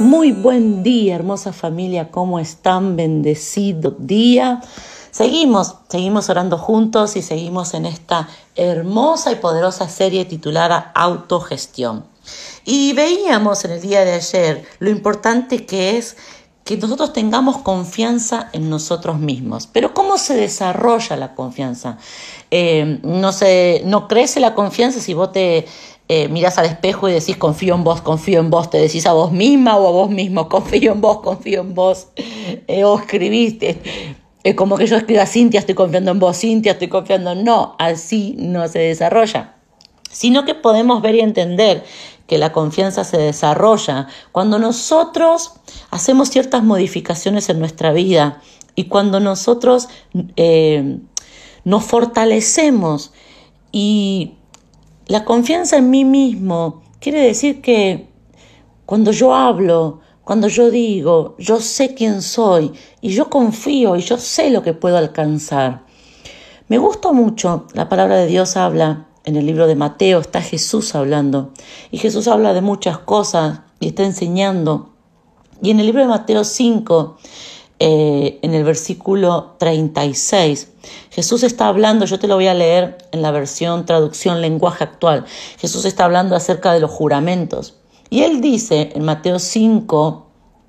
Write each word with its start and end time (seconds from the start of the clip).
Muy 0.00 0.32
buen 0.32 0.82
día, 0.82 1.14
hermosa 1.14 1.52
familia, 1.52 2.10
¿cómo 2.10 2.38
están? 2.38 2.96
Bendecido 2.96 3.94
día. 3.98 4.62
Seguimos, 5.10 5.74
seguimos 5.90 6.30
orando 6.30 6.56
juntos 6.56 7.16
y 7.16 7.22
seguimos 7.22 7.74
en 7.74 7.84
esta 7.84 8.26
hermosa 8.56 9.30
y 9.30 9.34
poderosa 9.34 9.90
serie 9.90 10.24
titulada 10.24 10.90
Autogestión. 10.94 12.06
Y 12.64 12.94
veíamos 12.94 13.66
en 13.66 13.72
el 13.72 13.82
día 13.82 14.06
de 14.06 14.14
ayer 14.14 14.64
lo 14.78 14.88
importante 14.88 15.66
que 15.66 15.98
es 15.98 16.16
que 16.64 16.78
nosotros 16.78 17.12
tengamos 17.12 17.58
confianza 17.58 18.48
en 18.54 18.70
nosotros 18.70 19.18
mismos. 19.18 19.66
Pero 19.66 19.92
¿cómo 19.92 20.16
se 20.16 20.34
desarrolla 20.34 21.16
la 21.16 21.34
confianza? 21.34 21.98
Eh, 22.50 23.00
no, 23.02 23.32
se, 23.32 23.82
no 23.84 24.08
crece 24.08 24.40
la 24.40 24.54
confianza 24.54 24.98
si 25.00 25.12
vos 25.12 25.32
te 25.32 25.66
eh, 26.12 26.26
miras 26.26 26.58
al 26.58 26.66
espejo 26.66 27.08
y 27.08 27.12
decís 27.12 27.36
confío 27.36 27.76
en 27.76 27.84
vos, 27.84 28.00
confío 28.00 28.40
en 28.40 28.50
vos, 28.50 28.68
te 28.68 28.78
decís 28.78 29.06
a 29.06 29.12
vos 29.12 29.30
misma 29.30 29.76
o 29.76 29.86
a 29.86 29.92
vos 29.92 30.10
mismo, 30.10 30.48
confío 30.48 30.90
en 30.90 31.00
vos, 31.00 31.20
confío 31.20 31.60
en 31.60 31.72
vos, 31.72 32.08
eh, 32.66 32.82
o 32.82 32.98
escribiste, 32.98 33.80
es 34.42 34.56
como 34.56 34.76
que 34.76 34.88
yo 34.88 34.96
escriba 34.96 35.24
Cintia, 35.24 35.60
estoy 35.60 35.76
confiando 35.76 36.10
en 36.10 36.18
vos, 36.18 36.36
Cintia, 36.36 36.72
estoy 36.72 36.88
confiando 36.88 37.36
no, 37.36 37.76
así 37.78 38.34
no 38.36 38.66
se 38.66 38.80
desarrolla, 38.80 39.54
sino 40.10 40.44
que 40.44 40.56
podemos 40.56 41.00
ver 41.00 41.14
y 41.14 41.20
entender 41.20 41.84
que 42.26 42.38
la 42.38 42.50
confianza 42.50 43.04
se 43.04 43.16
desarrolla 43.16 44.08
cuando 44.32 44.58
nosotros 44.58 45.52
hacemos 45.92 46.28
ciertas 46.28 46.64
modificaciones 46.64 47.48
en 47.50 47.60
nuestra 47.60 47.92
vida 47.92 48.42
y 48.74 48.86
cuando 48.86 49.20
nosotros 49.20 49.88
eh, 50.34 50.98
nos 51.62 51.84
fortalecemos 51.84 53.12
y 53.70 54.34
la 55.10 55.24
confianza 55.24 55.76
en 55.76 55.90
mí 55.90 56.04
mismo 56.04 56.82
quiere 57.00 57.20
decir 57.22 57.60
que 57.60 58.08
cuando 58.86 59.10
yo 59.10 59.34
hablo, 59.34 59.98
cuando 60.22 60.46
yo 60.46 60.70
digo, 60.70 61.34
yo 61.36 61.58
sé 61.58 61.94
quién 61.94 62.22
soy 62.22 62.70
y 63.00 63.08
yo 63.08 63.28
confío 63.28 63.96
y 63.96 64.02
yo 64.02 64.18
sé 64.18 64.50
lo 64.50 64.62
que 64.62 64.72
puedo 64.72 64.96
alcanzar. 64.96 65.84
Me 66.68 66.78
gusta 66.78 67.10
mucho, 67.10 67.66
la 67.74 67.88
palabra 67.88 68.18
de 68.18 68.28
Dios 68.28 68.56
habla, 68.56 69.08
en 69.24 69.34
el 69.34 69.46
libro 69.46 69.66
de 69.66 69.74
Mateo 69.74 70.20
está 70.20 70.42
Jesús 70.42 70.94
hablando 70.94 71.50
y 71.90 71.98
Jesús 71.98 72.28
habla 72.28 72.54
de 72.54 72.60
muchas 72.60 72.98
cosas 72.98 73.62
y 73.80 73.88
está 73.88 74.04
enseñando. 74.04 74.90
Y 75.60 75.72
en 75.72 75.80
el 75.80 75.86
libro 75.86 76.02
de 76.02 76.08
Mateo 76.08 76.44
5 76.44 77.16
eh, 77.82 78.38
en 78.42 78.52
el 78.52 78.62
versículo 78.62 79.56
36. 79.58 80.68
Jesús 81.10 81.42
está 81.42 81.66
hablando, 81.66 82.04
yo 82.04 82.18
te 82.18 82.28
lo 82.28 82.34
voy 82.34 82.46
a 82.46 82.52
leer 82.52 82.98
en 83.10 83.22
la 83.22 83.30
versión 83.30 83.86
traducción 83.86 84.42
lenguaje 84.42 84.84
actual. 84.84 85.24
Jesús 85.58 85.86
está 85.86 86.04
hablando 86.04 86.36
acerca 86.36 86.74
de 86.74 86.80
los 86.80 86.90
juramentos. 86.90 87.76
Y 88.10 88.20
él 88.20 88.42
dice 88.42 88.92
en 88.94 89.04
Mateo 89.04 89.38
5, 89.38 90.26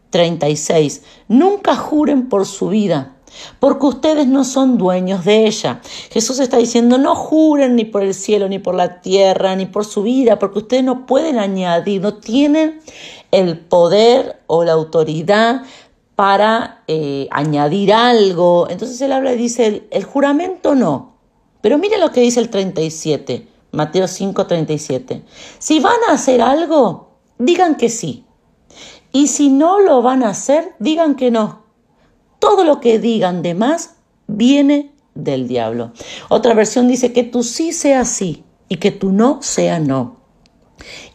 36, 0.09 1.03
nunca 1.27 1.75
juren 1.75 2.29
por 2.29 2.45
su 2.45 2.69
vida, 2.69 3.17
porque 3.59 3.87
ustedes 3.87 4.27
no 4.27 4.45
son 4.45 4.77
dueños 4.77 5.25
de 5.25 5.47
ella. 5.47 5.81
Jesús 6.11 6.39
está 6.39 6.57
diciendo, 6.59 6.97
no 6.97 7.15
juren 7.15 7.75
ni 7.75 7.83
por 7.83 8.03
el 8.03 8.13
cielo, 8.13 8.47
ni 8.47 8.59
por 8.59 8.75
la 8.75 9.01
tierra, 9.01 9.53
ni 9.57 9.65
por 9.65 9.83
su 9.83 10.03
vida, 10.03 10.39
porque 10.39 10.59
ustedes 10.59 10.85
no 10.85 11.05
pueden 11.05 11.39
añadir, 11.39 12.01
no 12.01 12.13
tienen 12.13 12.79
el 13.31 13.59
poder 13.59 14.41
o 14.47 14.63
la 14.63 14.71
autoridad 14.71 15.63
para 16.15 16.83
eh, 16.87 17.27
añadir 17.31 17.93
algo. 17.93 18.67
Entonces 18.69 18.99
él 19.01 19.11
habla 19.11 19.33
y 19.33 19.37
dice, 19.37 19.87
el, 19.89 20.03
juramento 20.03 20.75
no. 20.75 21.17
Pero 21.61 21.77
mire 21.77 21.97
lo 21.97 22.11
que 22.11 22.21
dice 22.21 22.39
el 22.39 22.49
37, 22.49 23.47
Mateo 23.71 24.07
5, 24.07 24.47
37. 24.47 25.23
Si 25.59 25.79
van 25.79 25.97
a 26.09 26.13
hacer 26.13 26.41
algo, 26.41 27.11
digan 27.37 27.75
que 27.75 27.89
sí. 27.89 28.25
Y 29.11 29.27
si 29.27 29.49
no 29.49 29.79
lo 29.79 30.01
van 30.01 30.23
a 30.23 30.29
hacer, 30.29 30.73
digan 30.79 31.15
que 31.15 31.31
no. 31.31 31.63
Todo 32.39 32.63
lo 32.63 32.79
que 32.79 32.99
digan 32.99 33.41
de 33.41 33.53
más 33.53 33.95
viene 34.27 34.93
del 35.13 35.47
diablo. 35.47 35.91
Otra 36.29 36.53
versión 36.53 36.87
dice 36.87 37.13
que 37.13 37.23
tu 37.23 37.43
sí 37.43 37.73
sea 37.73 38.05
sí 38.05 38.43
y 38.69 38.77
que 38.77 38.91
tu 38.91 39.11
no 39.11 39.41
sea 39.41 39.79
no. 39.79 40.20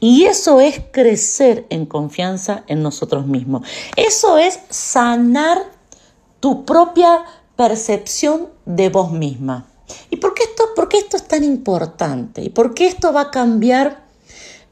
Y 0.00 0.24
eso 0.24 0.60
es 0.60 0.80
crecer 0.92 1.66
en 1.70 1.86
confianza 1.86 2.64
en 2.66 2.82
nosotros 2.82 3.26
mismos. 3.26 3.66
Eso 3.96 4.38
es 4.38 4.60
sanar 4.70 5.58
tu 6.40 6.64
propia 6.64 7.24
percepción 7.56 8.48
de 8.64 8.88
vos 8.88 9.10
misma. 9.10 9.66
¿Y 10.10 10.16
por 10.16 10.34
qué 10.34 10.44
esto, 10.44 10.64
por 10.74 10.88
esto 10.92 11.16
es 11.16 11.26
tan 11.26 11.44
importante? 11.44 12.42
¿Y 12.42 12.50
por 12.50 12.74
qué 12.74 12.86
esto 12.86 13.12
va 13.12 13.22
a 13.22 13.30
cambiar 13.30 14.04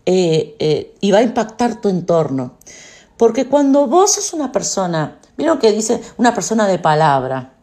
eh, 0.07 0.57
eh, 0.59 0.95
y 1.01 1.11
va 1.11 1.19
a 1.19 1.23
impactar 1.23 1.81
tu 1.81 1.89
entorno? 1.89 2.55
Porque 3.17 3.47
cuando 3.47 3.87
vos 3.87 4.15
sos 4.15 4.33
una 4.33 4.53
persona, 4.53 5.19
¿vieron 5.37 5.59
que 5.59 5.73
dice 5.73 6.01
una 6.17 6.35
persona 6.35 6.67
de 6.67 6.79
palabra? 6.79 7.55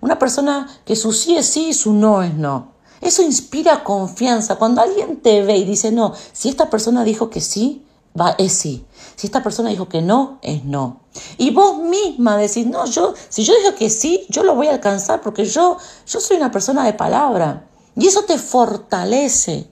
Una 0.00 0.18
persona 0.18 0.68
que 0.84 0.96
su 0.96 1.12
sí 1.12 1.36
es 1.36 1.46
sí 1.46 1.68
y 1.68 1.74
su 1.74 1.92
no 1.92 2.22
es 2.22 2.34
no. 2.34 2.72
Eso 3.00 3.22
inspira 3.22 3.82
confianza. 3.82 4.56
Cuando 4.56 4.82
alguien 4.82 5.20
te 5.20 5.42
ve 5.42 5.56
y 5.56 5.64
dice, 5.64 5.90
no, 5.90 6.12
si 6.32 6.48
esta 6.48 6.68
persona 6.68 7.02
dijo 7.02 7.30
que 7.30 7.40
sí, 7.40 7.84
va, 8.18 8.34
es 8.38 8.52
sí. 8.52 8.84
Si 9.16 9.26
esta 9.26 9.42
persona 9.42 9.70
dijo 9.70 9.88
que 9.88 10.02
no, 10.02 10.38
es 10.42 10.64
no. 10.64 11.00
Y 11.38 11.50
vos 11.50 11.78
misma 11.78 12.36
decís, 12.36 12.66
no, 12.66 12.84
yo, 12.86 13.14
si 13.28 13.44
yo 13.44 13.54
digo 13.56 13.74
que 13.74 13.90
sí, 13.90 14.26
yo 14.28 14.42
lo 14.42 14.54
voy 14.54 14.68
a 14.68 14.72
alcanzar 14.72 15.22
porque 15.22 15.44
yo, 15.44 15.78
yo 16.06 16.20
soy 16.20 16.36
una 16.36 16.50
persona 16.50 16.84
de 16.84 16.92
palabra. 16.92 17.66
Y 17.96 18.06
eso 18.06 18.22
te 18.22 18.38
fortalece. 18.38 19.68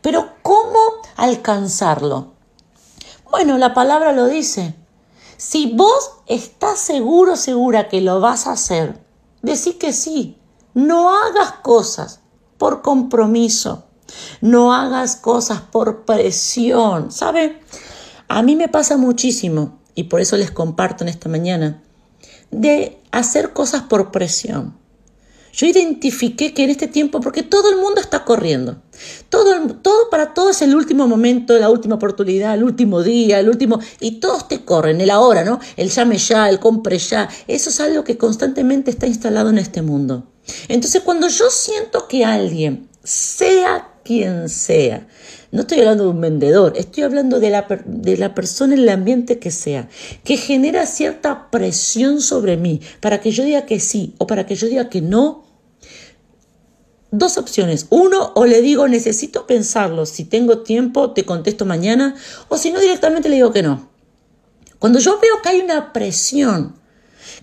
Pero 0.00 0.34
¿cómo 0.42 0.78
alcanzarlo? 1.16 2.32
Bueno, 3.30 3.58
la 3.58 3.74
palabra 3.74 4.12
lo 4.12 4.26
dice. 4.26 4.74
Si 5.36 5.72
vos 5.74 6.12
estás 6.26 6.78
seguro, 6.78 7.36
segura 7.36 7.88
que 7.88 8.00
lo 8.00 8.20
vas 8.20 8.46
a 8.46 8.52
hacer, 8.52 9.00
decís 9.42 9.74
que 9.76 9.92
sí. 9.92 10.36
No 10.74 11.10
hagas 11.10 11.52
cosas 11.62 12.17
por 12.58 12.82
compromiso. 12.82 13.86
No 14.40 14.74
hagas 14.74 15.16
cosas 15.16 15.60
por 15.60 16.04
presión. 16.04 17.10
¿Sabe? 17.10 17.60
A 18.28 18.42
mí 18.42 18.56
me 18.56 18.68
pasa 18.68 18.98
muchísimo, 18.98 19.78
y 19.94 20.04
por 20.04 20.20
eso 20.20 20.36
les 20.36 20.50
comparto 20.50 21.02
en 21.02 21.08
esta 21.08 21.30
mañana, 21.30 21.82
de 22.50 22.98
hacer 23.10 23.54
cosas 23.54 23.82
por 23.82 24.10
presión. 24.10 24.76
Yo 25.52 25.66
identifiqué 25.66 26.54
que 26.54 26.62
en 26.62 26.70
este 26.70 26.86
tiempo, 26.86 27.20
porque 27.20 27.42
todo 27.42 27.70
el 27.70 27.78
mundo 27.78 28.00
está 28.00 28.24
corriendo, 28.24 28.82
todo, 29.28 29.74
todo 29.82 30.10
para 30.10 30.34
todo 30.34 30.50
es 30.50 30.62
el 30.62 30.74
último 30.74 31.08
momento, 31.08 31.58
la 31.58 31.70
última 31.70 31.96
oportunidad, 31.96 32.54
el 32.54 32.64
último 32.64 33.02
día, 33.02 33.40
el 33.40 33.48
último, 33.48 33.80
y 33.98 34.20
todos 34.20 34.46
te 34.46 34.64
corren, 34.64 35.00
el 35.00 35.10
ahora, 35.10 35.42
¿no? 35.44 35.58
El 35.76 35.88
llame 35.88 36.18
ya, 36.18 36.48
el 36.48 36.60
compre 36.60 36.98
ya, 36.98 37.28
eso 37.48 37.70
es 37.70 37.80
algo 37.80 38.04
que 38.04 38.18
constantemente 38.18 38.90
está 38.90 39.06
instalado 39.06 39.50
en 39.50 39.58
este 39.58 39.82
mundo. 39.82 40.28
Entonces, 40.68 41.02
cuando 41.02 41.28
yo 41.28 41.50
siento 41.50 42.08
que 42.08 42.24
alguien, 42.24 42.88
sea 43.02 43.92
quien 44.04 44.48
sea, 44.48 45.06
no 45.50 45.62
estoy 45.62 45.78
hablando 45.78 46.04
de 46.04 46.10
un 46.10 46.20
vendedor, 46.20 46.74
estoy 46.76 47.04
hablando 47.04 47.40
de 47.40 47.50
la, 47.50 47.66
de 47.86 48.16
la 48.16 48.34
persona 48.34 48.74
en 48.74 48.80
el 48.80 48.88
ambiente 48.88 49.38
que 49.38 49.50
sea, 49.50 49.88
que 50.24 50.36
genera 50.36 50.84
cierta 50.86 51.50
presión 51.50 52.20
sobre 52.20 52.56
mí 52.56 52.80
para 53.00 53.20
que 53.20 53.30
yo 53.30 53.44
diga 53.44 53.64
que 53.64 53.80
sí 53.80 54.14
o 54.18 54.26
para 54.26 54.44
que 54.46 54.54
yo 54.54 54.66
diga 54.66 54.90
que 54.90 55.00
no, 55.00 55.44
dos 57.10 57.38
opciones. 57.38 57.86
Uno, 57.90 58.32
o 58.34 58.44
le 58.44 58.60
digo 58.60 58.88
necesito 58.88 59.46
pensarlo, 59.46 60.04
si 60.06 60.24
tengo 60.24 60.58
tiempo 60.58 61.12
te 61.12 61.24
contesto 61.24 61.64
mañana, 61.64 62.14
o 62.48 62.58
si 62.58 62.70
no 62.70 62.80
directamente 62.80 63.28
le 63.28 63.36
digo 63.36 63.52
que 63.52 63.62
no. 63.62 63.88
Cuando 64.78 64.98
yo 64.98 65.18
veo 65.18 65.42
que 65.42 65.48
hay 65.48 65.60
una 65.60 65.92
presión 65.92 66.77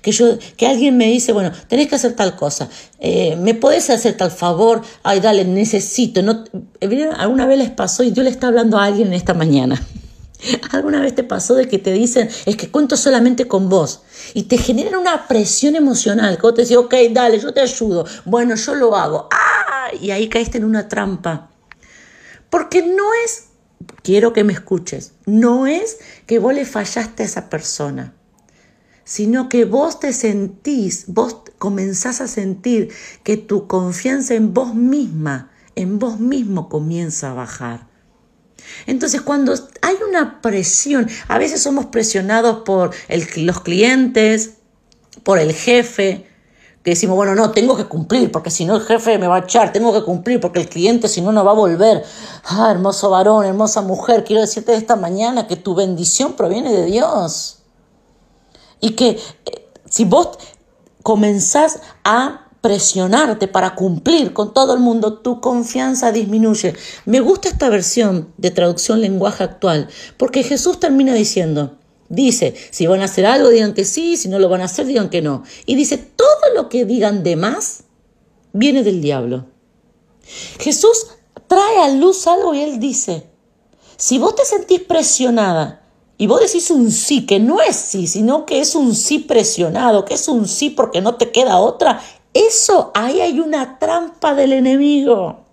que, 0.02 0.12
yo, 0.12 0.38
que 0.58 0.68
alguien 0.68 0.98
me 0.98 1.08
dice, 1.08 1.32
bueno, 1.32 1.52
tenés 1.68 1.88
que 1.88 1.96
hacer 1.96 2.14
tal 2.14 2.36
cosa, 2.36 2.70
eh, 3.00 3.36
¿me 3.38 3.54
podés 3.54 3.90
hacer 3.90 4.16
tal 4.18 4.32
favor? 4.32 4.82
Ay, 5.04 5.20
dale, 5.20 5.46
necesito. 5.46 6.22
No, 6.22 6.44
¿Alguna 7.18 7.46
vez 7.46 7.58
les 7.58 7.72
pasó 7.72 8.04
y 8.04 8.12
yo 8.12 8.24
le 8.24 8.30
está 8.30 8.48
hablando 8.48 8.78
a 8.78 8.86
alguien 8.86 9.08
en 9.08 9.14
esta 9.14 9.34
mañana? 9.34 9.82
¿Alguna 10.72 11.02
vez 11.02 11.16
te 11.16 11.24
pasó 11.24 11.56
de 11.56 11.68
que 11.68 11.80
te 11.80 11.92
dicen, 11.92 12.30
es 12.46 12.56
que 12.56 12.70
cuento 12.70 12.98
solamente 12.98 13.48
con 13.48 13.70
vos? 13.70 14.02
Y 14.34 14.44
te 14.44 14.58
generan 14.58 14.96
una 14.96 15.28
presión 15.28 15.76
emocional, 15.76 16.36
que 16.36 16.42
vos 16.42 16.54
te 16.54 16.62
decís, 16.62 16.78
ok, 16.78 16.94
dale, 17.12 17.40
yo 17.40 17.54
te 17.54 17.62
ayudo, 17.62 18.06
bueno, 18.26 18.56
yo 18.56 18.76
lo 18.76 18.96
hago. 18.96 19.30
¡Ah! 19.32 19.88
Y 20.00 20.12
ahí 20.12 20.28
caíste 20.30 20.58
en 20.58 20.66
una 20.66 20.88
trampa. 20.88 21.50
Porque 22.50 22.82
no 22.82 23.04
es, 23.26 23.46
quiero 24.04 24.34
que 24.34 24.44
me 24.44 24.54
escuches, 24.54 25.14
no 25.26 25.68
es 25.68 26.00
que 26.26 26.40
vos 26.40 26.54
le 26.54 26.66
fallaste 26.66 27.24
a 27.24 27.26
esa 27.26 27.50
persona 27.50 28.14
sino 29.06 29.48
que 29.48 29.64
vos 29.64 30.00
te 30.02 30.12
sentís, 30.12 31.06
vos 31.08 31.38
comenzás 31.58 32.20
a 32.20 32.28
sentir 32.28 32.90
que 33.24 33.38
tu 33.38 33.68
confianza 33.68 34.34
en 34.34 34.54
vos 34.54 34.76
misma, 34.76 35.52
en 35.76 36.00
vos 36.00 36.20
mismo 36.20 36.68
comienza 36.68 37.32
a 37.32 37.36
bajar. 37.36 37.88
Entonces, 38.88 39.22
cuando 39.22 39.54
hay 39.82 39.96
una 40.10 40.42
presión, 40.42 41.08
a 41.28 41.38
veces 41.38 41.62
somos 41.62 41.86
presionados 41.86 42.64
por 42.66 42.92
los 43.38 43.60
clientes, 43.62 44.56
por 45.24 45.40
el 45.40 45.54
jefe, 45.54 46.26
que 46.84 46.92
decimos, 46.92 47.16
bueno, 47.16 47.36
no, 47.36 47.52
tengo 47.52 47.76
que 47.76 47.86
cumplir, 47.86 48.32
porque 48.32 48.52
si 48.52 48.66
no 48.66 48.76
el 48.76 48.84
jefe 48.84 49.18
me 49.18 49.28
va 49.28 49.38
a 49.38 49.40
echar, 49.40 49.72
tengo 49.72 49.94
que 49.94 50.04
cumplir, 50.04 50.40
porque 50.40 50.60
el 50.60 50.70
cliente 50.70 51.08
si 51.08 51.22
no 51.22 51.32
no 51.32 51.44
va 51.44 51.52
a 51.52 51.56
volver. 51.56 52.04
Ah, 52.44 52.70
hermoso 52.72 53.10
varón, 53.10 53.46
hermosa 53.46 53.82
mujer, 53.82 54.24
quiero 54.24 54.42
decirte 54.42 54.76
esta 54.76 54.96
mañana 54.96 55.48
que 55.48 55.56
tu 55.56 55.74
bendición 55.74 56.34
proviene 56.34 56.72
de 56.72 56.86
Dios. 56.86 57.55
Y 58.80 58.92
que 58.92 59.10
eh, 59.10 59.20
si 59.90 60.06
vos 60.06 60.38
comenzás 61.04 61.82
a 62.04 62.48
presionarte 62.62 63.48
para 63.48 63.76
cumplir 63.76 64.34
con 64.34 64.54
todo 64.54 64.74
el 64.74 64.80
mundo, 64.80 65.20
tu 65.20 65.40
confianza 65.40 66.12
disminuye. 66.12 66.74
Me 67.06 67.20
gusta 67.20 67.48
esta 67.48 67.70
versión 67.70 68.34
de 68.38 68.50
traducción 68.50 69.02
lenguaje 69.02 69.44
actual, 69.44 69.88
porque 70.18 70.42
Jesús 70.42 70.80
termina 70.80 71.14
diciendo, 71.14 71.78
Dice, 72.08 72.54
si 72.70 72.86
van 72.86 73.02
a 73.02 73.06
hacer 73.06 73.26
algo, 73.26 73.50
digan 73.50 73.74
que 73.74 73.84
sí, 73.84 74.16
si 74.16 74.30
no 74.30 74.38
lo 74.38 74.48
van 74.48 74.62
a 74.62 74.66
hacer, 74.66 74.86
digan 74.86 75.10
que 75.10 75.22
no. 75.22 75.44
Y 75.66 75.76
dice, 75.76 75.98
todo 75.98 76.54
lo 76.56 76.70
que 76.70 76.86
digan 76.86 77.24
de 77.24 77.36
más 77.36 77.84
viene 78.54 78.84
del 78.84 79.02
diablo. 79.02 79.48
Jesús 80.60 81.08
trae 81.48 81.80
a 81.80 81.90
luz 81.90 82.28
algo 82.28 82.54
y 82.54 82.62
él 82.62 82.80
dice, 82.80 83.28
si 83.98 84.20
vos 84.20 84.36
te 84.36 84.46
sentís 84.46 84.82
presionada 84.82 85.84
y 86.18 86.28
vos 86.28 86.40
decís 86.40 86.72
un 86.72 86.92
sí, 86.92 87.26
que 87.26 87.40
no 87.40 87.62
es 87.62 87.76
sí, 87.76 88.08
sino 88.08 88.46
que 88.46 88.60
es 88.60 88.76
un 88.76 88.96
sí 88.96 89.20
presionado, 89.20 90.06
que 90.06 90.14
es 90.14 90.28
un 90.28 90.48
sí 90.48 90.70
porque 90.70 91.02
no 91.02 91.16
te 91.16 91.32
queda 91.32 91.58
otra, 91.58 92.02
eso, 92.34 92.92
ahí 92.94 93.22
hay 93.22 93.40
una 93.40 93.80
trampa 93.80 94.34
del 94.34 94.54
enemigo. 94.54 95.46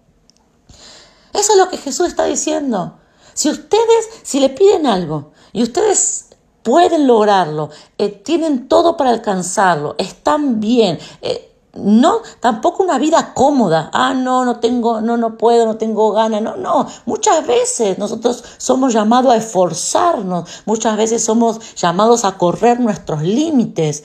Eso 1.32 1.52
es 1.52 1.58
lo 1.58 1.68
que 1.68 1.78
Jesús 1.78 2.08
está 2.08 2.24
diciendo. 2.24 2.98
Si 3.34 3.48
ustedes, 3.48 4.08
si 4.22 4.40
le 4.40 4.50
piden 4.50 4.86
algo 4.86 5.32
y 5.52 5.62
ustedes 5.62 6.26
pueden 6.62 7.06
lograrlo, 7.06 7.70
eh, 7.98 8.08
tienen 8.08 8.68
todo 8.68 8.96
para 8.96 9.10
alcanzarlo, 9.10 9.94
están 9.98 10.60
bien. 10.60 10.98
Eh, 11.22 11.51
no, 11.74 12.20
tampoco 12.40 12.82
una 12.82 12.98
vida 12.98 13.32
cómoda. 13.32 13.90
Ah, 13.94 14.12
no, 14.12 14.44
no 14.44 14.60
tengo, 14.60 15.00
no, 15.00 15.16
no 15.16 15.38
puedo, 15.38 15.64
no 15.64 15.76
tengo 15.78 16.12
ganas. 16.12 16.42
No, 16.42 16.56
no. 16.56 16.86
Muchas 17.06 17.46
veces 17.46 17.98
nosotros 17.98 18.44
somos 18.58 18.92
llamados 18.92 19.32
a 19.32 19.36
esforzarnos. 19.36 20.62
Muchas 20.66 20.96
veces 20.98 21.24
somos 21.24 21.74
llamados 21.74 22.24
a 22.24 22.36
correr 22.36 22.78
nuestros 22.78 23.22
límites. 23.22 24.04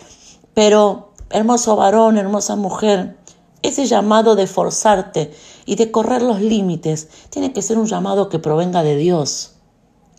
Pero, 0.53 1.11
hermoso 1.29 1.75
varón, 1.75 2.17
hermosa 2.17 2.55
mujer, 2.55 3.17
ese 3.61 3.85
llamado 3.85 4.35
de 4.35 4.43
esforzarte 4.43 5.33
y 5.65 5.75
de 5.75 5.91
correr 5.91 6.21
los 6.21 6.39
límites 6.39 7.09
tiene 7.29 7.51
que 7.51 7.61
ser 7.61 7.77
un 7.77 7.87
llamado 7.87 8.29
que 8.29 8.39
provenga 8.39 8.81
de 8.81 8.95
Dios, 8.95 9.55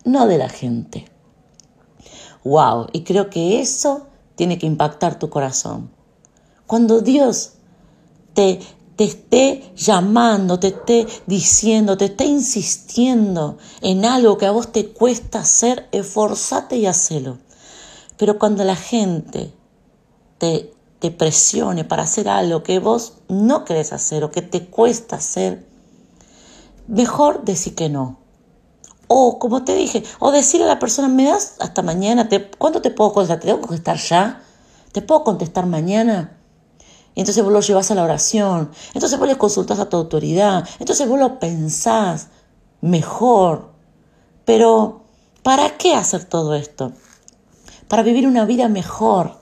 no 0.04 0.26
de 0.26 0.36
la 0.36 0.50
gente. 0.50 1.10
Wow, 2.44 2.88
y 2.92 3.04
creo 3.04 3.30
que 3.30 3.60
eso 3.60 4.06
tiene 4.34 4.58
que 4.58 4.66
impactar 4.66 5.18
tu 5.18 5.30
corazón. 5.30 5.97
Cuando 6.68 7.00
Dios 7.00 7.52
te, 8.34 8.60
te 8.94 9.04
esté 9.04 9.72
llamando, 9.74 10.60
te 10.60 10.66
esté 10.68 11.06
diciendo, 11.26 11.96
te 11.96 12.04
esté 12.04 12.26
insistiendo 12.26 13.56
en 13.80 14.04
algo 14.04 14.36
que 14.36 14.44
a 14.44 14.50
vos 14.50 14.70
te 14.70 14.90
cuesta 14.90 15.40
hacer, 15.40 15.88
esforzate 15.92 16.76
y 16.76 16.84
hacelo. 16.84 17.38
Pero 18.18 18.38
cuando 18.38 18.64
la 18.64 18.76
gente 18.76 19.50
te, 20.36 20.70
te 20.98 21.10
presione 21.10 21.84
para 21.84 22.02
hacer 22.02 22.28
algo 22.28 22.62
que 22.62 22.80
vos 22.80 23.14
no 23.28 23.64
querés 23.64 23.94
hacer 23.94 24.22
o 24.22 24.30
que 24.30 24.42
te 24.42 24.66
cuesta 24.66 25.16
hacer, 25.16 25.66
mejor 26.86 27.46
decir 27.46 27.74
que 27.74 27.88
no. 27.88 28.18
O, 29.06 29.38
como 29.38 29.64
te 29.64 29.74
dije, 29.74 30.04
o 30.18 30.32
decirle 30.32 30.66
a 30.66 30.74
la 30.74 30.78
persona, 30.78 31.08
me 31.08 31.24
das 31.24 31.54
hasta 31.60 31.80
mañana, 31.80 32.28
te, 32.28 32.50
¿cuándo 32.50 32.82
te 32.82 32.90
puedo 32.90 33.14
contestar? 33.14 33.40
¿Te 33.40 33.46
tengo 33.46 33.62
que 33.62 33.68
contestar 33.68 33.96
ya? 33.96 34.42
¿Te 34.92 35.00
puedo 35.00 35.24
contestar 35.24 35.64
mañana? 35.64 36.37
Entonces 37.18 37.42
vos 37.42 37.52
lo 37.52 37.60
llevas 37.60 37.90
a 37.90 37.96
la 37.96 38.04
oración, 38.04 38.70
entonces 38.94 39.18
vos 39.18 39.26
le 39.26 39.36
consultas 39.36 39.80
a 39.80 39.88
tu 39.88 39.96
autoridad, 39.96 40.64
entonces 40.78 41.08
vos 41.08 41.18
lo 41.18 41.40
pensás 41.40 42.28
mejor. 42.80 43.70
Pero, 44.44 45.00
¿para 45.42 45.76
qué 45.76 45.96
hacer 45.96 46.26
todo 46.26 46.54
esto? 46.54 46.92
Para 47.88 48.04
vivir 48.04 48.28
una 48.28 48.44
vida 48.44 48.68
mejor. 48.68 49.32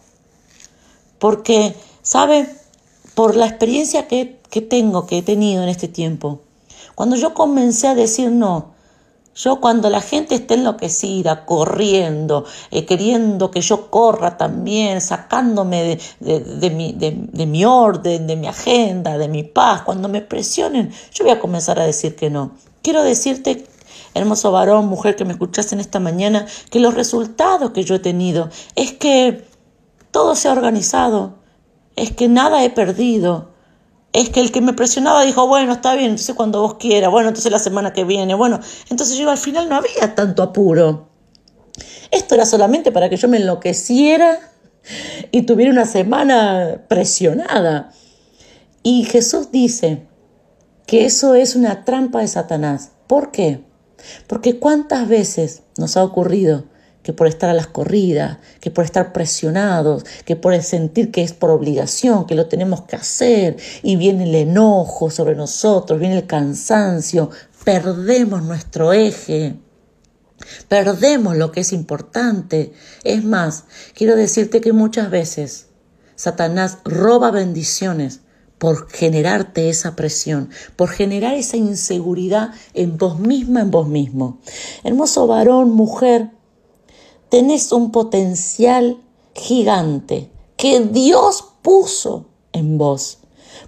Porque, 1.19 1.76
¿sabe? 2.00 2.49
Por 3.14 3.37
la 3.37 3.46
experiencia 3.46 4.08
que, 4.08 4.40
que 4.49 4.62
tengo, 4.62 5.06
que 5.06 5.19
he 5.19 5.23
tenido 5.23 5.62
en 5.62 5.69
este 5.69 5.87
tiempo, 5.87 6.40
cuando 6.94 7.14
yo 7.17 7.34
comencé 7.34 7.88
a 7.88 7.94
decir 7.94 8.31
no, 8.31 8.73
yo 9.37 9.61
cuando 9.61 9.91
la 9.91 10.00
gente 10.00 10.35
esté 10.35 10.55
enloquecida, 10.55 11.44
corriendo, 11.44 12.47
eh, 12.71 12.87
queriendo 12.87 13.50
que 13.50 13.61
yo 13.61 13.91
corra 13.91 14.38
también, 14.38 15.00
sacándome 15.00 15.99
de, 16.21 16.71
mi, 16.71 16.93
de, 16.93 17.47
mi 17.47 17.65
orden, 17.65 18.27
de 18.27 18.37
mi 18.37 18.47
agenda, 18.47 19.19
de 19.19 19.29
mi 19.29 19.43
paz, 19.43 19.83
cuando 19.83 20.09
me 20.09 20.23
presionen, 20.23 20.91
yo 21.12 21.25
voy 21.25 21.35
a 21.35 21.38
comenzar 21.38 21.79
a 21.79 21.85
decir 21.85 22.17
que 22.17 22.31
no. 22.31 22.53
Quiero 22.83 23.03
decirte 23.03 23.67
hermoso 24.15 24.50
varón, 24.50 24.87
mujer 24.87 25.15
que 25.17 25.27
me 25.27 25.33
escuchaste 25.33 25.75
en 25.75 25.81
esta 25.81 26.00
mañana, 26.00 26.47
que 26.71 26.81
los 26.81 26.94
resultados 26.94 27.73
que 27.73 27.85
yo 27.85 27.97
he 27.97 27.99
tenido 27.99 28.49
es 28.75 28.93
que 28.93 29.44
todo 30.11 30.35
se 30.35 30.49
ha 30.49 30.53
organizado, 30.53 31.35
es 31.94 32.12
que 32.12 32.29
nada 32.29 32.65
he 32.65 32.71
perdido, 32.71 33.50
es 34.16 34.30
que 34.30 34.40
el 34.40 34.50
que 34.50 34.62
me 34.62 34.72
presionaba 34.72 35.24
dijo, 35.24 35.46
bueno, 35.46 35.74
está 35.74 35.94
bien, 35.94 36.12
entonces 36.12 36.34
cuando 36.34 36.62
vos 36.62 36.76
quieras, 36.76 37.10
bueno, 37.10 37.28
entonces 37.28 37.52
la 37.52 37.58
semana 37.58 37.92
que 37.92 38.04
viene, 38.04 38.34
bueno, 38.34 38.60
entonces 38.88 39.18
yo 39.18 39.30
al 39.30 39.36
final 39.36 39.68
no 39.68 39.76
había 39.76 40.14
tanto 40.14 40.42
apuro. 40.42 41.10
Esto 42.10 42.34
era 42.34 42.46
solamente 42.46 42.92
para 42.92 43.10
que 43.10 43.18
yo 43.18 43.28
me 43.28 43.36
enloqueciera 43.36 44.38
y 45.32 45.42
tuviera 45.42 45.70
una 45.70 45.84
semana 45.84 46.86
presionada. 46.88 47.92
Y 48.82 49.04
Jesús 49.04 49.50
dice 49.52 50.06
que 50.86 51.04
eso 51.04 51.34
es 51.34 51.54
una 51.54 51.84
trampa 51.84 52.20
de 52.20 52.28
Satanás. 52.28 52.92
¿Por 53.06 53.30
qué? 53.32 53.64
Porque 54.28 54.58
cuántas 54.58 55.08
veces 55.08 55.62
nos 55.76 55.98
ha 55.98 56.04
ocurrido 56.04 56.64
que 57.06 57.12
por 57.12 57.29
estar 57.29 57.49
a 57.49 57.55
las 57.55 57.69
corridas, 57.69 58.38
que 58.58 58.73
por 58.73 58.85
estar 58.85 59.12
presionados, 59.12 60.05
que 60.25 60.35
por 60.35 60.61
sentir 60.61 61.12
que 61.12 61.23
es 61.23 61.32
por 61.32 61.50
obligación, 61.50 62.26
que 62.26 62.35
lo 62.35 62.47
tenemos 62.47 62.82
que 62.82 62.97
hacer, 62.97 63.58
y 63.85 63.94
viene 63.94 64.25
el 64.25 64.35
enojo 64.35 65.08
sobre 65.08 65.37
nosotros, 65.37 66.00
viene 66.00 66.17
el 66.17 66.26
cansancio, 66.26 67.31
perdemos 67.64 68.43
nuestro 68.43 68.93
eje. 68.93 69.55
Perdemos 70.67 71.37
lo 71.37 71.53
que 71.53 71.61
es 71.61 71.73
importante. 71.73 72.73
Es 73.05 73.23
más, 73.23 73.67
quiero 73.94 74.17
decirte 74.17 74.61
que 74.61 74.73
muchas 74.73 75.09
veces 75.09 75.69
Satanás 76.17 76.79
roba 76.85 77.31
bendiciones 77.31 78.19
por 78.59 78.91
generarte 78.91 79.69
esa 79.69 79.94
presión, 79.94 80.50
por 80.75 80.88
generar 80.88 81.35
esa 81.35 81.56
inseguridad 81.56 82.50
en 82.75 82.99
vos 82.99 83.20
misma, 83.20 83.61
en 83.61 83.70
vos 83.70 83.87
mismo. 83.87 84.41
Hermoso 84.82 85.29
varón, 85.29 85.70
mujer, 85.70 86.31
tenés 87.37 87.71
un 87.71 87.91
potencial 87.91 88.97
gigante 89.35 90.31
que 90.57 90.81
Dios 90.81 91.45
puso 91.61 92.25
en 92.52 92.78
vos. 92.78 93.19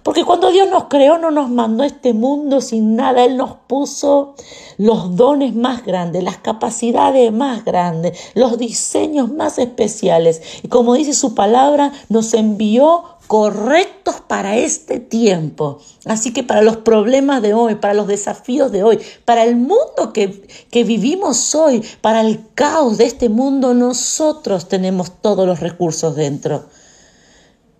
Porque 0.03 0.25
cuando 0.25 0.51
Dios 0.51 0.69
nos 0.69 0.85
creó 0.85 1.17
no 1.17 1.31
nos 1.31 1.49
mandó 1.49 1.83
este 1.83 2.13
mundo 2.13 2.61
sin 2.61 2.95
nada, 2.95 3.23
Él 3.25 3.37
nos 3.37 3.53
puso 3.67 4.35
los 4.77 5.15
dones 5.15 5.55
más 5.55 5.85
grandes, 5.85 6.23
las 6.23 6.37
capacidades 6.37 7.31
más 7.33 7.65
grandes, 7.65 8.17
los 8.33 8.57
diseños 8.57 9.31
más 9.31 9.59
especiales. 9.59 10.41
Y 10.63 10.69
como 10.69 10.93
dice 10.93 11.13
su 11.13 11.35
palabra, 11.35 11.91
nos 12.07 12.33
envió 12.33 13.03
correctos 13.27 14.15
para 14.25 14.57
este 14.57 14.99
tiempo. 14.99 15.79
Así 16.05 16.33
que 16.33 16.43
para 16.43 16.63
los 16.63 16.77
problemas 16.77 17.43
de 17.43 17.53
hoy, 17.53 17.75
para 17.75 17.93
los 17.93 18.07
desafíos 18.07 18.71
de 18.71 18.81
hoy, 18.81 18.99
para 19.23 19.43
el 19.43 19.55
mundo 19.55 20.13
que, 20.13 20.47
que 20.71 20.83
vivimos 20.83 21.53
hoy, 21.53 21.83
para 22.01 22.21
el 22.21 22.39
caos 22.55 22.97
de 22.97 23.05
este 23.05 23.29
mundo, 23.29 23.75
nosotros 23.75 24.67
tenemos 24.67 25.11
todos 25.21 25.45
los 25.45 25.59
recursos 25.59 26.15
dentro. 26.15 26.65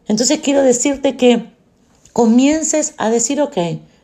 Entonces 0.08 0.40
quiero 0.42 0.62
decirte 0.62 1.18
que 1.18 1.59
comiences 2.14 2.94
a 2.98 3.10
decir, 3.10 3.42
ok, 3.42 3.58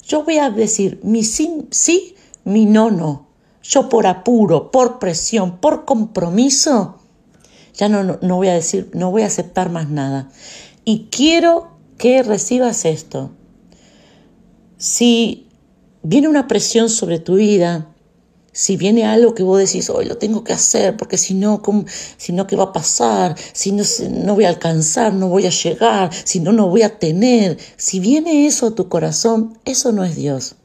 yo 0.08 0.24
voy 0.24 0.38
a 0.38 0.50
decir 0.50 1.00
mi 1.04 1.24
sí, 1.24 1.68
sí, 1.72 2.16
mi 2.44 2.66
no, 2.66 2.92
no. 2.92 3.28
Yo 3.64 3.90
por 3.90 4.06
apuro, 4.06 4.70
por 4.72 5.00
presión, 5.00 5.58
por 5.58 5.86
compromiso, 5.86 7.00
ya 7.74 7.90
no, 7.90 8.04
no, 8.04 8.20
no 8.22 8.36
voy 8.36 8.50
a 8.50 8.54
decir, 8.54 8.92
no 8.94 9.12
voy 9.12 9.24
a 9.24 9.28
aceptar 9.28 9.70
más 9.70 9.90
nada. 9.90 10.30
Y 10.84 11.08
quiero 11.10 11.72
que 11.98 12.22
recibas 12.22 12.86
esto. 12.86 13.32
Si 14.78 15.48
viene 16.04 16.28
una 16.28 16.48
presión 16.48 16.90
sobre 16.90 17.20
tu 17.20 17.36
vida, 17.36 17.95
si 18.56 18.78
viene 18.78 19.04
algo 19.04 19.36
que 19.36 19.44
vos 19.44 19.60
decís, 19.60 19.90
hoy 19.90 20.06
lo 20.06 20.18
tengo 20.18 20.46
que 20.46 20.54
hacer, 20.54 20.96
porque 20.96 21.18
si 21.18 21.34
no, 21.34 21.62
si 22.16 22.32
no, 22.32 22.48
¿qué 22.48 22.56
va 22.56 22.64
a 22.64 22.72
pasar? 22.72 23.36
Si 23.52 23.74
no, 23.74 23.84
no 24.12 24.36
voy 24.36 24.46
a 24.46 24.50
alcanzar, 24.50 25.14
no 25.14 25.28
voy 25.28 25.46
a 25.46 25.50
llegar, 25.50 26.10
si 26.24 26.40
no, 26.40 26.54
no 26.54 26.70
voy 26.70 26.84
a 26.84 26.98
tener. 26.98 27.58
Si 27.76 28.00
viene 28.00 28.48
eso 28.48 28.68
a 28.68 28.72
tu 28.72 28.88
corazón, 28.88 29.60
eso 29.66 29.92
no 29.92 30.06
es 30.06 30.16
Dios. 30.16 30.56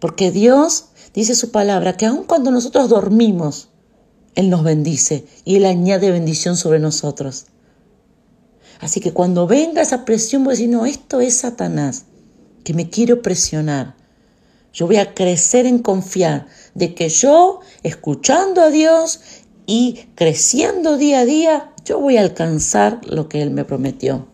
Porque 0.00 0.32
Dios 0.32 0.86
dice 1.14 1.36
su 1.36 1.52
palabra 1.52 1.96
que 1.96 2.06
aun 2.06 2.24
cuando 2.24 2.50
nosotros 2.50 2.88
dormimos, 2.88 3.68
Él 4.34 4.50
nos 4.50 4.64
bendice 4.64 5.24
y 5.44 5.54
Él 5.54 5.66
añade 5.66 6.10
bendición 6.10 6.56
sobre 6.56 6.80
nosotros. 6.80 7.46
Así 8.80 8.98
que 8.98 9.12
cuando 9.12 9.46
venga 9.46 9.82
esa 9.82 10.04
presión, 10.04 10.42
voy 10.42 10.54
a 10.54 10.56
decir, 10.56 10.68
no, 10.68 10.84
esto 10.84 11.20
es 11.20 11.36
Satanás, 11.36 12.06
que 12.64 12.74
me 12.74 12.90
quiero 12.90 13.22
presionar. 13.22 14.01
Yo 14.72 14.86
voy 14.86 14.96
a 14.96 15.14
crecer 15.14 15.66
en 15.66 15.78
confiar 15.78 16.46
de 16.74 16.94
que 16.94 17.08
yo, 17.08 17.60
escuchando 17.82 18.62
a 18.62 18.70
Dios 18.70 19.20
y 19.66 20.06
creciendo 20.14 20.96
día 20.96 21.20
a 21.20 21.24
día, 21.24 21.72
yo 21.84 22.00
voy 22.00 22.16
a 22.16 22.22
alcanzar 22.22 23.00
lo 23.06 23.28
que 23.28 23.42
Él 23.42 23.50
me 23.50 23.64
prometió. 23.64 24.31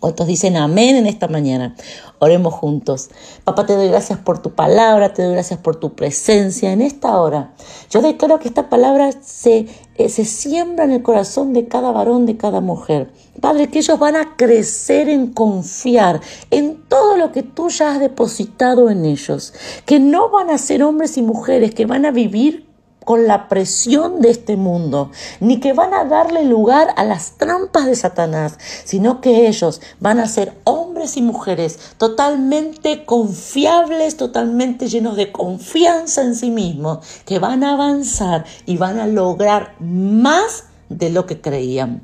Otros 0.00 0.28
dicen 0.28 0.56
amén 0.56 0.96
en 0.96 1.06
esta 1.06 1.28
mañana. 1.28 1.74
Oremos 2.18 2.54
juntos. 2.54 3.10
Papá, 3.44 3.66
te 3.66 3.74
doy 3.74 3.88
gracias 3.88 4.18
por 4.18 4.40
tu 4.40 4.52
palabra, 4.52 5.12
te 5.12 5.22
doy 5.22 5.32
gracias 5.32 5.60
por 5.60 5.76
tu 5.76 5.94
presencia 5.94 6.72
en 6.72 6.82
esta 6.82 7.18
hora. 7.18 7.54
Yo 7.90 8.02
declaro 8.02 8.38
que 8.38 8.48
esta 8.48 8.68
palabra 8.68 9.10
se, 9.22 9.66
eh, 9.96 10.08
se 10.08 10.24
siembra 10.24 10.84
en 10.84 10.92
el 10.92 11.02
corazón 11.02 11.52
de 11.52 11.68
cada 11.68 11.92
varón, 11.92 12.26
de 12.26 12.36
cada 12.36 12.60
mujer. 12.60 13.10
Padre, 13.40 13.68
que 13.68 13.78
ellos 13.78 13.98
van 13.98 14.16
a 14.16 14.36
crecer 14.36 15.08
en 15.08 15.32
confiar 15.32 16.20
en 16.50 16.82
todo 16.88 17.16
lo 17.16 17.32
que 17.32 17.42
tú 17.42 17.68
ya 17.68 17.92
has 17.92 18.00
depositado 18.00 18.90
en 18.90 19.04
ellos. 19.04 19.54
Que 19.84 20.00
no 20.00 20.30
van 20.30 20.50
a 20.50 20.58
ser 20.58 20.82
hombres 20.82 21.16
y 21.16 21.22
mujeres 21.22 21.74
que 21.74 21.86
van 21.86 22.06
a 22.06 22.10
vivir 22.10 22.65
con 23.06 23.28
la 23.28 23.48
presión 23.48 24.20
de 24.20 24.30
este 24.30 24.56
mundo, 24.56 25.12
ni 25.38 25.60
que 25.60 25.72
van 25.72 25.94
a 25.94 26.04
darle 26.04 26.44
lugar 26.44 26.88
a 26.96 27.04
las 27.04 27.38
trampas 27.38 27.86
de 27.86 27.94
Satanás, 27.94 28.58
sino 28.84 29.20
que 29.20 29.46
ellos 29.46 29.80
van 30.00 30.18
a 30.18 30.26
ser 30.26 30.58
hombres 30.64 31.16
y 31.16 31.22
mujeres 31.22 31.78
totalmente 31.98 33.04
confiables, 33.04 34.16
totalmente 34.16 34.88
llenos 34.88 35.16
de 35.16 35.30
confianza 35.30 36.22
en 36.22 36.34
sí 36.34 36.50
mismos, 36.50 36.98
que 37.24 37.38
van 37.38 37.62
a 37.62 37.74
avanzar 37.74 38.44
y 38.66 38.76
van 38.76 38.98
a 38.98 39.06
lograr 39.06 39.76
más 39.78 40.64
de 40.88 41.10
lo 41.10 41.26
que 41.26 41.40
creían. 41.40 42.02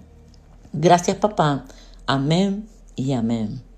Gracias 0.73 1.16
papá. 1.16 1.64
Amén 2.06 2.68
y 2.94 3.12
amén. 3.12 3.72